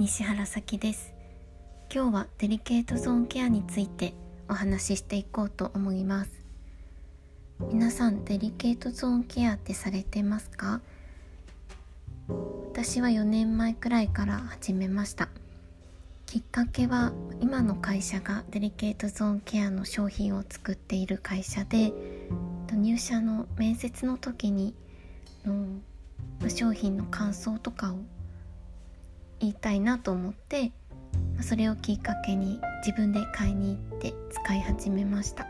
[0.00, 1.12] 西原咲です。
[1.92, 4.14] 今日はデリケートゾーンケアについて
[4.48, 6.30] お話ししていこうと思います。
[7.72, 10.80] 皆さんデリケートゾーンケアってされてますか？
[12.70, 15.30] 私は4年前くらいから始めました。
[16.26, 21.92] きっかけは今の会社がデリケートゾーンケアの商品を作っている会社で
[22.72, 24.76] 入社の面接の時に
[25.44, 25.80] の
[26.48, 27.96] 商品の感想とかを
[29.40, 30.72] 言いたいなと思って
[31.40, 35.46] それをきっかけに自分で買いに行って使い始めました。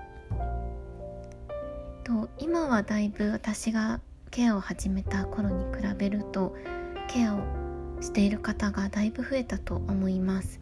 [2.05, 6.55] と今はだいぶ私がケアを始めた頃に比べると
[7.09, 7.41] ケアを
[8.01, 10.61] している方がだいぶ増えたと思います。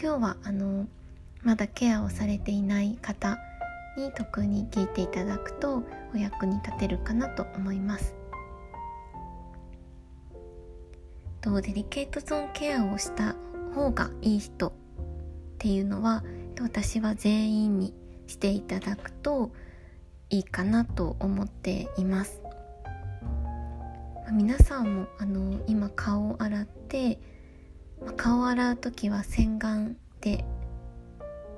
[0.00, 0.86] 今日はあの
[1.42, 3.38] まだケアをされていない方
[3.96, 5.82] に特に聞いていただくと
[6.14, 8.17] お役に立てるかなと思います。
[11.48, 13.34] とデリケートゾーンケアをした
[13.74, 14.72] 方がいい人っ
[15.58, 16.22] ていうのは
[16.60, 17.94] 私は全員に
[18.26, 19.50] していただくと
[20.28, 22.42] いいかなと思っています。
[24.30, 27.18] 皆さんもあの今顔を洗って
[28.18, 30.44] 顔を洗う時は洗顔で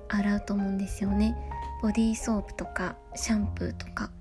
[0.09, 1.37] 洗うと思うんですよね。
[1.83, 4.13] ボディーソープとかシャンプーとか。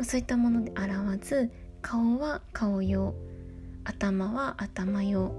[0.00, 3.14] そういったもので洗わず顔は顔用。
[3.84, 5.32] 頭は頭用。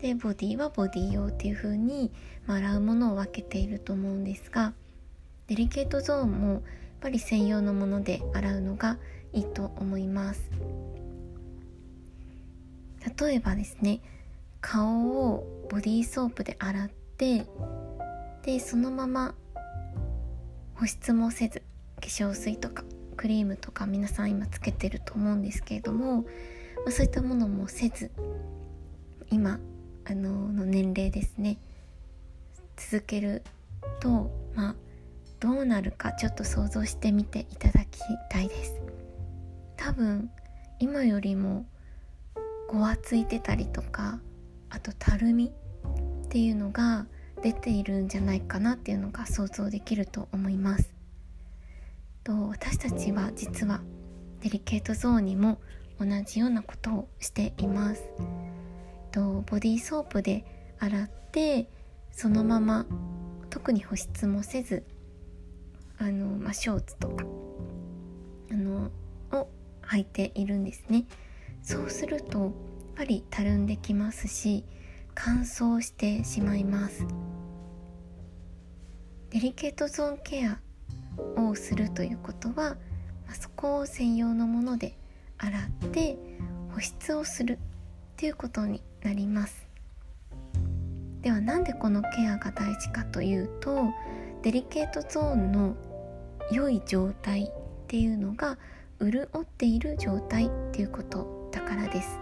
[0.00, 2.10] でボディはボディ用っていう風に、
[2.46, 4.72] ま、洗うものを分けていると思うんですが
[5.46, 6.62] デリケートゾーンもやっ
[7.00, 8.96] ぱり専用のもので洗うのが
[9.32, 10.50] いいと思います。
[13.18, 14.00] 例えばですね
[14.60, 17.46] 顔をボディーソープで洗って
[18.42, 19.34] でそのまま
[20.74, 21.62] 保湿もせず
[22.00, 22.84] 化粧水とか
[23.16, 26.24] クリームとか皆さん今つけてると思うんですけれども
[26.84, 28.10] ま、そういったものもせず
[29.30, 29.60] 今
[30.04, 31.58] あのの年齢ですね。
[32.76, 33.42] 続ける
[34.00, 34.76] とまあ
[35.38, 38.80] どうなるかちょっと想像してみていただきたいです。
[39.76, 40.30] 多分
[40.78, 41.66] 今よりも
[42.68, 44.20] ごわついてたりとか
[44.68, 45.52] あとたるみ
[46.26, 47.06] っていうのが
[47.42, 50.92] 出ているんじゃないかなっていうのが想像できると思います。
[52.22, 53.80] と私たちは実は
[54.40, 55.58] デリケートゾーンにも
[56.00, 58.02] 同じようなことをしています。
[59.12, 60.44] とボディーソープで
[60.78, 61.68] 洗って
[62.12, 62.86] そのまま
[63.50, 64.84] 特に保湿もせず
[65.98, 67.24] あの、まあ、ショーツとか
[68.50, 68.90] あの
[69.32, 69.48] を
[69.82, 71.04] 履いているんですね
[71.62, 72.50] そうするとやっ
[72.96, 74.64] ぱりたるんできますし
[75.14, 77.06] 乾燥してしまいます
[79.30, 80.60] デリケートゾーンケア
[81.40, 82.76] をするということは、ま
[83.30, 84.96] あ、そこを専用のもので
[85.40, 86.18] 洗って
[86.74, 87.58] 保湿をするっ
[88.16, 89.66] ていうことになります。
[91.22, 93.84] ではなんでこのケアが大事かというと
[94.42, 95.74] デリケートゾーンの
[96.50, 97.50] 良い状態っ
[97.88, 98.58] ていうのが
[99.00, 102.18] 潤っている状態っていうことだからです。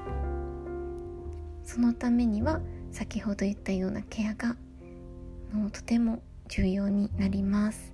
[1.65, 2.61] そのためには
[2.93, 4.57] 先ほど言ったようなケアが
[5.53, 7.93] もうとても重要になります。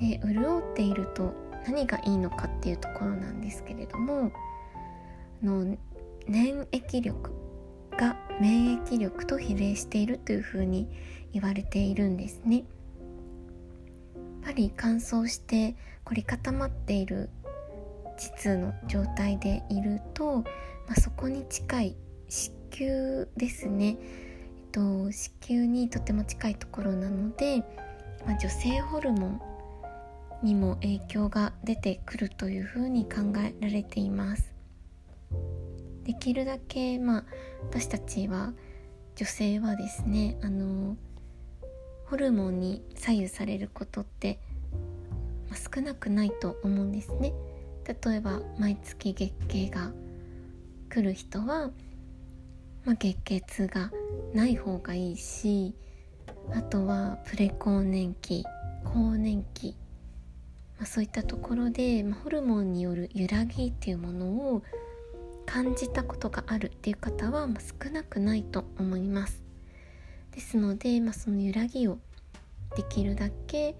[0.00, 4.32] で潤っていると何がいいのかっていうところなんですけれども
[5.42, 5.76] の
[6.26, 7.30] 粘液力
[7.96, 10.88] が免疫力と比例しているというふうに
[11.32, 12.56] 言われているんですね。
[12.56, 12.64] やっ
[14.44, 17.28] ぱり乾燥して凝り固まっている
[18.16, 20.38] 膣の状態でいると、
[20.86, 21.96] まあ、そこに近い
[22.28, 27.58] 子宮ですね、えっと、子宮にとても近いところなので、
[28.26, 29.49] まあ、女性ホルモン
[30.42, 34.52] にも影響が出てくるというふうに考えられています。
[36.04, 37.24] できるだけまあ
[37.62, 38.52] 私たちは
[39.16, 40.96] 女性はですねあの
[42.06, 44.40] ホルモンに左右されることって、
[45.48, 47.32] まあ、少なくないと思うんですね。
[47.86, 49.92] 例えば毎月月経が
[50.88, 51.70] 来る人は、
[52.84, 53.90] まあ、月経痛が
[54.34, 55.74] ない方がいいし
[56.52, 58.44] あとはプレ更年期
[58.84, 59.76] 更年期
[60.80, 64.62] まあ、そういったところで、まあ、ホルモンによる揺らぎっていうものを
[65.44, 69.42] 感じたことがあるっていう方は、まあ、少なくないと思います。
[70.32, 71.98] ですので、まあ、その揺らぎを
[72.76, 73.76] できるだけ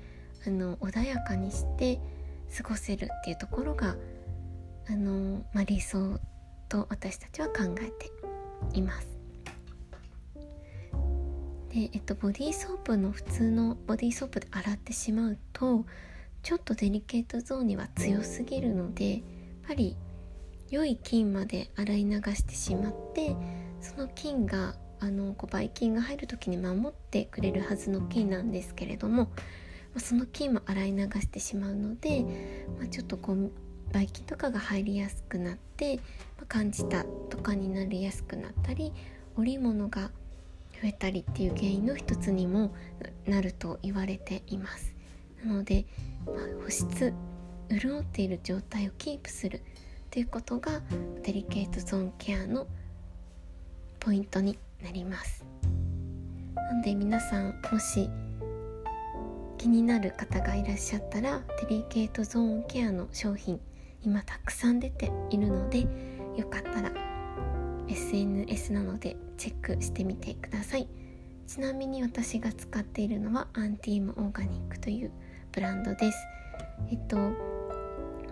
[0.47, 2.01] あの穏やかにして
[2.55, 3.97] 過ごせるっていうところが
[4.87, 6.21] あの、まあ、理想
[6.69, 8.11] と私たちは考えて
[8.79, 9.09] います。
[11.71, 15.87] で、えっと、ボディーソープの普通のボディーソープで洗ってしまうと
[16.43, 19.21] ちょっとデリケートゾーンには強すぎるのでやっ
[19.69, 19.97] ぱり
[20.71, 23.37] 良い菌まで洗い流してしまって
[23.81, 29.31] その菌があのこうばい菌が入る時に守ってくれるはずの菌なんですけれども、
[29.95, 32.25] ま、その菌も洗い流してしまうので、
[32.79, 33.51] まあ、ちょっとこう
[33.93, 36.03] ばい菌とかが入りやすくなって、ま
[36.43, 38.93] あ、感じたとかになりやすくなったり
[39.37, 40.11] 織物が
[40.83, 42.75] 増えたりっていう原因の一つにも
[43.27, 44.95] なると言われています。
[45.45, 45.87] なので、
[46.27, 47.13] 保湿
[47.69, 49.63] 潤っている状態をキープする。
[50.11, 50.83] ということが
[51.23, 52.67] デリケートゾーンケアの
[54.01, 55.45] ポイントになります。
[56.57, 58.11] なので皆さんもし
[59.57, 63.61] 気になる方がいらっしゃったらデリケートゾーンケアの商品
[64.03, 65.81] 今たくさん出ているので
[66.37, 66.91] よかったら
[67.89, 70.89] SNS なのでチェックしてみてください。
[71.47, 75.11] ちなみに私が使っているのはアンティームオーガニックという
[75.53, 76.19] ブランドです。
[76.91, 77.17] えっと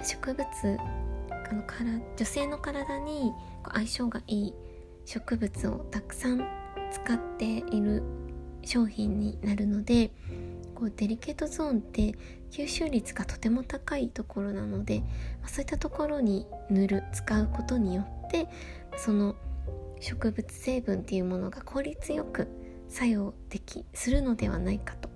[0.03, 0.45] 植物
[1.31, 3.33] あのから女性の体に
[3.73, 4.55] 相性がいい
[5.05, 6.47] 植物をたくさん
[6.93, 8.03] 使っている
[8.65, 10.11] 商品になるので
[10.75, 12.15] こうデリケートゾーンって
[12.51, 15.03] 吸収率がとても高いところなので、
[15.43, 18.47] まそういったところに塗る使うことによって
[18.97, 19.35] その
[20.01, 22.49] 植物成分っていうものが効率よく
[22.89, 25.08] 作用できするのではないかと。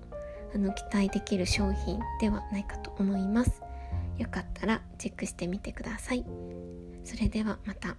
[0.55, 3.63] あの期待できる商品ではないかと思います。
[4.19, 6.25] よかったらチェックしてみてください。
[7.05, 7.97] それではまた。